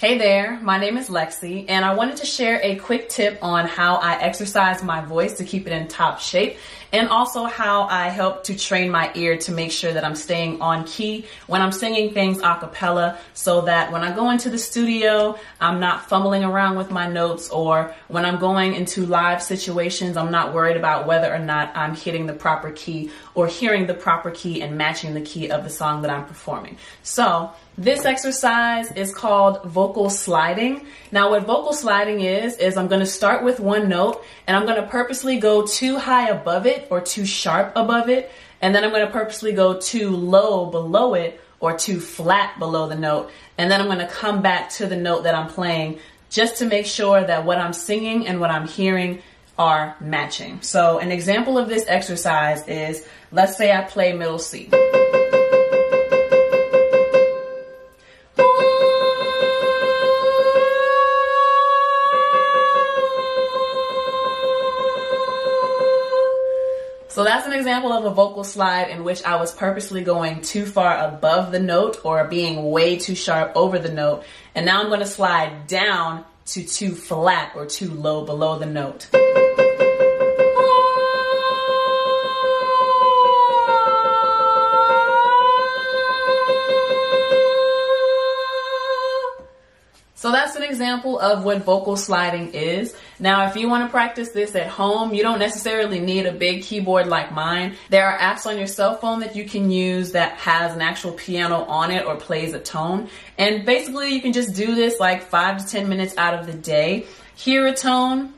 [0.00, 3.66] Hey there, my name is Lexi, and I wanted to share a quick tip on
[3.66, 6.56] how I exercise my voice to keep it in top shape,
[6.90, 10.62] and also how I help to train my ear to make sure that I'm staying
[10.62, 14.56] on key when I'm singing things a cappella, so that when I go into the
[14.56, 20.16] studio, I'm not fumbling around with my notes, or when I'm going into live situations,
[20.16, 23.92] I'm not worried about whether or not I'm hitting the proper key or hearing the
[23.92, 26.78] proper key and matching the key of the song that I'm performing.
[27.02, 30.86] So, this exercise is called vocal sliding.
[31.10, 34.66] Now what vocal sliding is, is I'm going to start with one note and I'm
[34.66, 38.30] going to purposely go too high above it or too sharp above it.
[38.62, 42.88] And then I'm going to purposely go too low below it or too flat below
[42.88, 43.30] the note.
[43.58, 45.98] And then I'm going to come back to the note that I'm playing
[46.30, 49.22] just to make sure that what I'm singing and what I'm hearing
[49.58, 50.62] are matching.
[50.62, 54.70] So an example of this exercise is, let's say I play middle C.
[67.10, 70.64] So that's an example of a vocal slide in which I was purposely going too
[70.64, 74.22] far above the note or being way too sharp over the note.
[74.54, 78.66] And now I'm going to slide down to too flat or too low below the
[78.66, 79.08] note.
[90.70, 92.96] Example of what vocal sliding is.
[93.18, 96.62] Now, if you want to practice this at home, you don't necessarily need a big
[96.62, 97.74] keyboard like mine.
[97.90, 101.12] There are apps on your cell phone that you can use that has an actual
[101.12, 103.08] piano on it or plays a tone.
[103.36, 106.54] And basically you can just do this like five to 10 minutes out of the
[106.54, 107.06] day.
[107.34, 108.32] Hear a tone,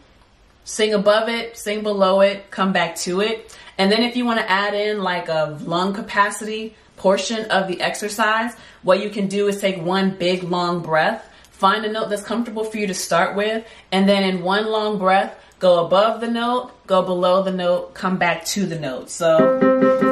[0.65, 3.57] sing above it, sing below it, come back to it.
[3.79, 7.81] And then if you want to add in like a lung capacity portion of the
[7.81, 11.29] exercise, what you can do is take one big long breath
[11.63, 14.99] Find a note that's comfortable for you to start with, and then in one long
[14.99, 19.11] breath, go above the note, go below the note, come back to the note.
[19.11, 19.61] So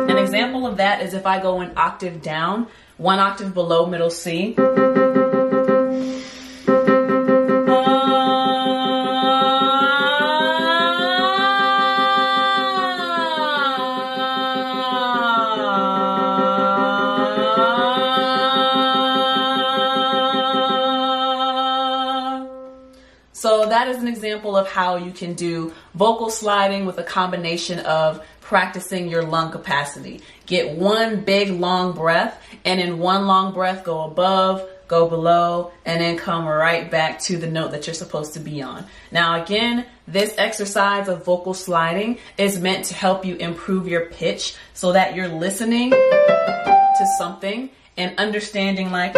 [0.08, 2.68] an example of that is if I go an octave down,
[2.98, 4.54] one octave below middle C.
[23.40, 27.78] So that is an example of how you can do vocal sliding with a combination
[27.78, 30.20] of practicing your lung capacity.
[30.44, 36.02] Get one big long breath and in one long breath go above, go below, and
[36.02, 38.84] then come right back to the note that you're supposed to be on.
[39.10, 44.54] Now again, this exercise of vocal sliding is meant to help you improve your pitch
[44.74, 49.16] so that you're listening to something and understanding like,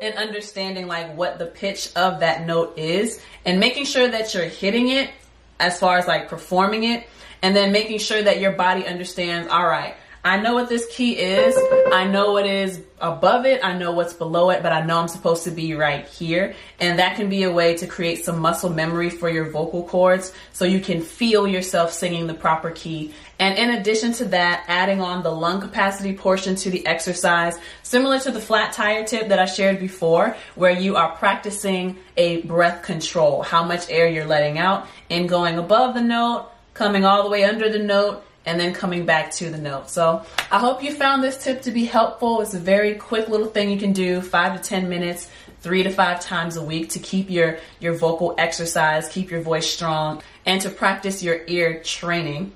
[0.00, 4.44] and understanding like what the pitch of that note is and making sure that you're
[4.44, 5.10] hitting it
[5.58, 7.06] as far as like performing it
[7.42, 11.16] and then making sure that your body understands all right I know what this key
[11.16, 11.56] is.
[11.90, 13.64] I know what is above it.
[13.64, 16.54] I know what's below it, but I know I'm supposed to be right here.
[16.78, 20.34] And that can be a way to create some muscle memory for your vocal cords
[20.52, 23.14] so you can feel yourself singing the proper key.
[23.38, 28.18] And in addition to that, adding on the lung capacity portion to the exercise, similar
[28.20, 32.82] to the flat tire tip that I shared before, where you are practicing a breath
[32.82, 37.30] control, how much air you're letting out and going above the note, coming all the
[37.30, 39.90] way under the note, and then coming back to the note.
[39.90, 42.40] So I hope you found this tip to be helpful.
[42.40, 45.28] It's a very quick little thing you can do, five to 10 minutes,
[45.60, 49.70] three to five times a week to keep your, your vocal exercise, keep your voice
[49.70, 52.52] strong, and to practice your ear training.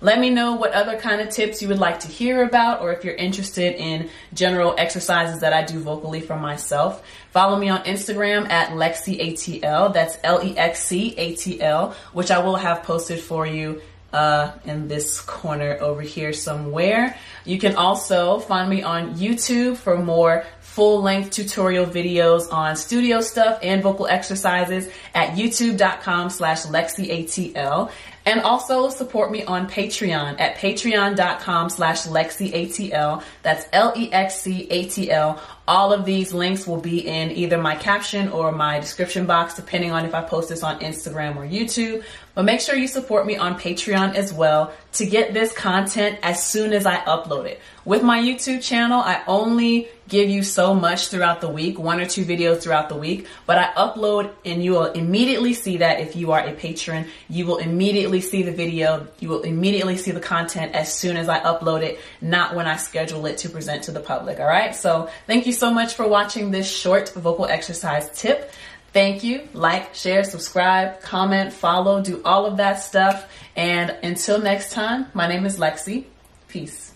[0.00, 2.92] Let me know what other kind of tips you would like to hear about or
[2.92, 7.04] if you're interested in general exercises that I do vocally for myself.
[7.32, 9.92] Follow me on Instagram at LexiATL.
[9.92, 13.82] That's L-E-X-C-A-T-L, which I will have posted for you
[14.12, 17.16] uh, in this corner over here somewhere.
[17.44, 23.20] You can also find me on YouTube for more full length tutorial videos on studio
[23.20, 27.90] stuff and vocal exercises at youtube.com slash lexiatl.
[28.24, 33.22] And also support me on Patreon at patreon.com slash lexiatl.
[33.42, 35.42] That's L-E-X-C-A-T-L.
[35.66, 39.92] All of these links will be in either my caption or my description box, depending
[39.92, 42.04] on if I post this on Instagram or YouTube.
[42.38, 46.40] But make sure you support me on Patreon as well to get this content as
[46.40, 47.60] soon as I upload it.
[47.84, 52.06] With my YouTube channel, I only give you so much throughout the week, one or
[52.06, 56.14] two videos throughout the week, but I upload and you will immediately see that if
[56.14, 59.08] you are a patron, you will immediately see the video.
[59.18, 62.76] You will immediately see the content as soon as I upload it, not when I
[62.76, 64.38] schedule it to present to the public.
[64.38, 64.76] All right.
[64.76, 68.52] So thank you so much for watching this short vocal exercise tip.
[68.92, 69.48] Thank you.
[69.52, 73.30] Like, share, subscribe, comment, follow, do all of that stuff.
[73.54, 76.04] And until next time, my name is Lexi.
[76.48, 76.92] Peace.